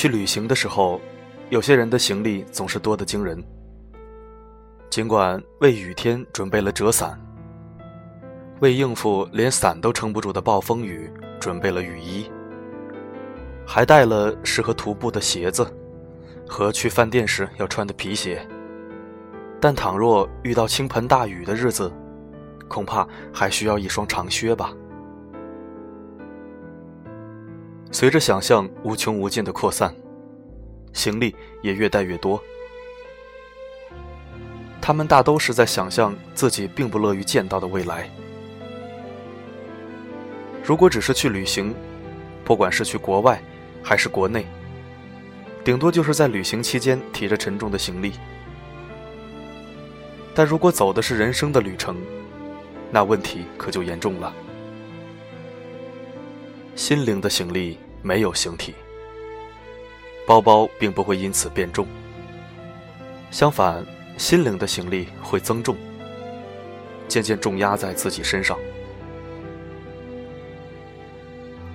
[0.00, 0.98] 去旅行的时候，
[1.50, 3.38] 有些人的行李总是多得惊人。
[4.88, 7.20] 尽管为雨天准备了折伞，
[8.60, 12.24] 为应付连伞都撑不住的暴风雨准备了雨衣，
[13.66, 15.70] 还带了适合徒步的鞋子
[16.48, 18.40] 和去饭店时要穿的皮鞋，
[19.60, 21.92] 但倘若遇到倾盆大雨的日子，
[22.68, 24.72] 恐怕还需要一双长靴吧。
[27.92, 29.94] 随着想象无穷无尽的扩散，
[30.92, 32.40] 行李也越带越多。
[34.80, 38.08] 他们大都是在想象自己并不乐于见到的未来。
[40.62, 41.74] 如果只是去旅行，
[42.44, 43.42] 不管是去国外
[43.82, 44.46] 还是国内，
[45.64, 48.12] 顶多就是在旅行期间提着沉重的行李。
[50.32, 51.96] 但如果走的是人生的旅程，
[52.90, 54.32] 那问题可就严重了。
[56.74, 58.74] 心灵的行李没有形体，
[60.26, 61.86] 包包并不会因此变重。
[63.30, 63.84] 相反，
[64.16, 65.76] 心灵的行李会增重，
[67.06, 68.58] 渐渐重压在自己身上。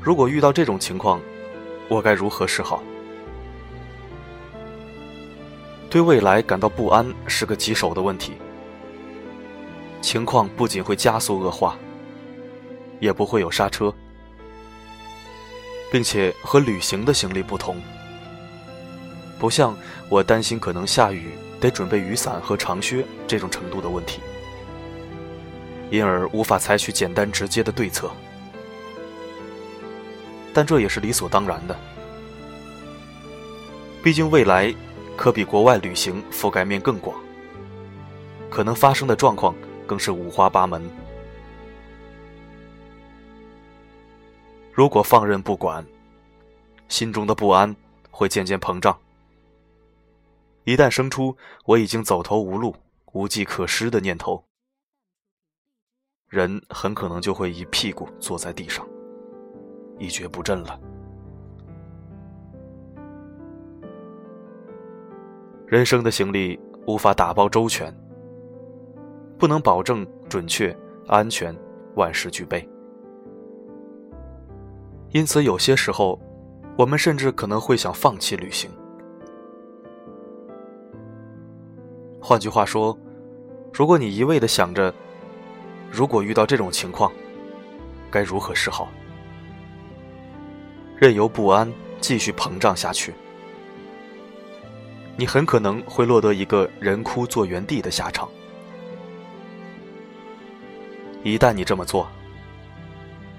[0.02, 1.22] 如果遇到这种情况，
[1.88, 2.82] 我该如何是好？
[5.90, 8.34] 对未来感到不安是个棘手的问题。
[10.02, 11.78] 情况不仅会加速恶化，
[13.00, 13.94] 也不会有刹车。
[15.96, 17.82] 并且和旅行的行李不同，
[19.40, 19.74] 不像
[20.10, 24.20] 我担心可能下雨得准备雨伞和长靴这种程度的问题，
[25.90, 28.12] 因而无法采取简单直接的对策。
[30.54, 31.74] 但这也是理所当然的，
[34.04, 34.76] 毕竟未来
[35.16, 37.16] 可比国外旅行覆盖面更广，
[38.50, 39.56] 可能发生的状况
[39.88, 40.84] 更是五花八门。
[44.76, 45.86] 如果放任不管，
[46.90, 47.74] 心中的不安
[48.12, 49.00] 会渐渐膨胀。
[50.66, 52.76] 一旦生出我已经走投无路、
[53.14, 54.44] 无计可施的念头，
[56.28, 58.86] 人很可能就会一屁股坐在地上，
[59.98, 60.78] 一蹶不振了。
[65.66, 67.96] 人生的行李无法打包周全，
[69.40, 71.56] 不能保证准确、安全、
[71.96, 72.68] 万事俱备。
[75.12, 76.20] 因此，有些时候，
[76.78, 78.70] 我们甚至可能会想放弃旅行。
[82.20, 82.98] 换句话说，
[83.72, 84.94] 如果你一味的想着，
[85.92, 87.12] 如果遇到这种情况，
[88.12, 88.90] 该如何是好，
[90.98, 93.14] 任由不安继续膨胀下去，
[95.16, 98.28] 你很可能会落得一个人哭坐原地的下场。
[101.24, 102.08] 一旦你这么做，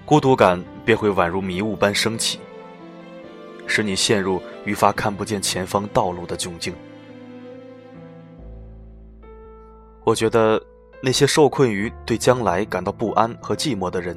[0.06, 2.38] 孤独感便会宛如迷雾般升起，
[3.66, 6.72] 使你陷入愈发看不见前方道路的窘境。
[10.04, 10.62] 我觉得
[11.02, 14.16] 那些受困于对将来感到不安和寂寞的人，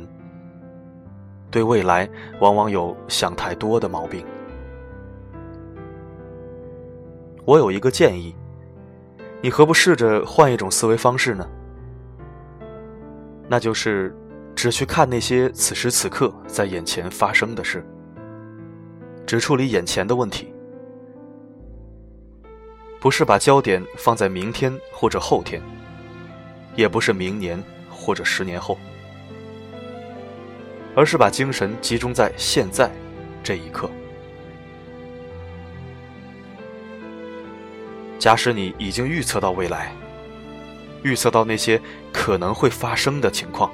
[1.50, 2.08] 对未来
[2.40, 4.24] 往往有想太多的毛病。
[7.46, 8.36] 我有一个建议，
[9.42, 11.50] 你何不试着换一种思维方式呢？
[13.48, 14.16] 那就是。
[14.60, 17.82] 只去看那些此时此刻在眼前发生的事，
[19.26, 20.54] 只处理眼前的问题，
[23.00, 25.62] 不是把焦点放在明天或者后天，
[26.76, 28.78] 也不是明年或者十年后，
[30.94, 32.92] 而是把精神集中在现在
[33.42, 33.90] 这一刻。
[38.20, 39.96] 假使你已经预测到未来，
[41.02, 41.80] 预测到那些
[42.12, 43.72] 可能会发生的情况。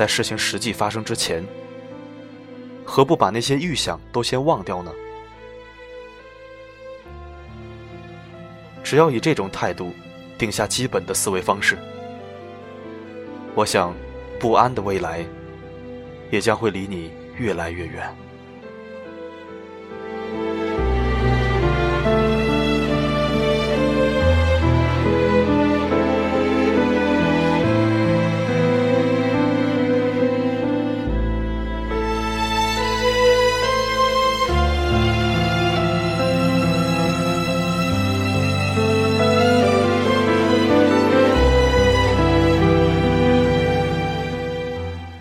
[0.00, 1.44] 在事情实际发生之前，
[2.86, 4.90] 何不把那些预想都先忘掉呢？
[8.82, 9.92] 只要以这种态度
[10.38, 11.76] 定下基本的思维方式，
[13.54, 13.94] 我想，
[14.38, 15.22] 不安的未来
[16.30, 18.16] 也将会离你越来越远。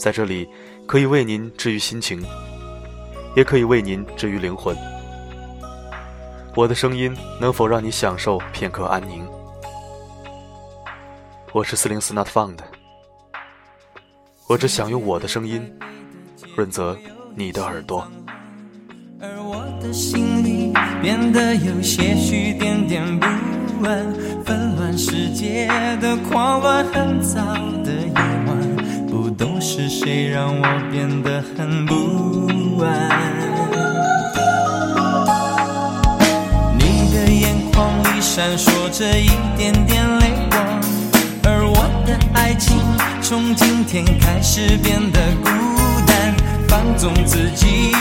[0.00, 0.48] 在这里，
[0.86, 2.24] 可以为您治愈心情，
[3.36, 4.74] 也可以为您治愈灵魂。
[6.56, 9.22] 我的声音能否让你享受片刻安宁？
[11.52, 12.56] 我是四零四 Not Found，
[14.48, 15.70] 我只想用我的声音
[16.56, 16.96] 润泽
[17.36, 18.10] 你的耳朵。
[19.20, 23.26] 而我的心里变得有些许点点不
[23.86, 24.14] 安，
[24.46, 25.68] 纷乱世界
[26.00, 27.44] 的狂乱，很早
[27.84, 28.39] 的夜。
[29.80, 33.08] 是谁让我变得很不安。
[36.76, 40.62] 你的眼眶里闪烁着一点点泪光，
[41.44, 42.76] 而我的爱情
[43.22, 45.48] 从今天开始变得孤
[46.06, 46.34] 单，
[46.68, 47.94] 放纵自己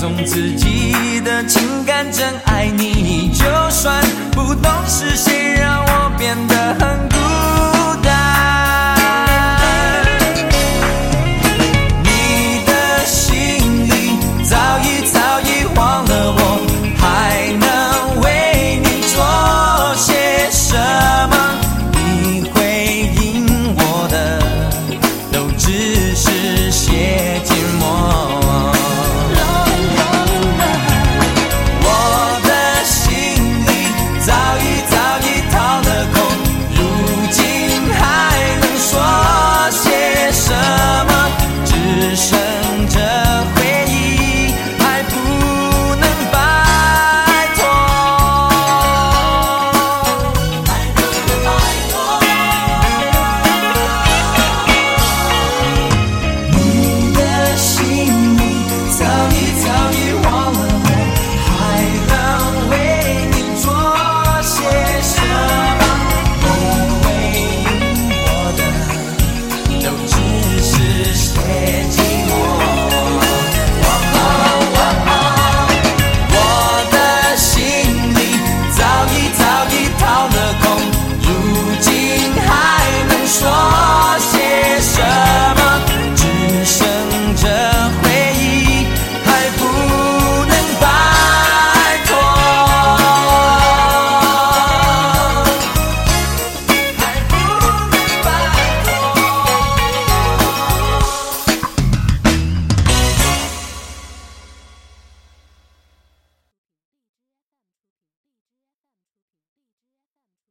[0.00, 4.02] 纵自己的情感，真爱你，就算
[4.32, 7.09] 不懂是谁让我变得很。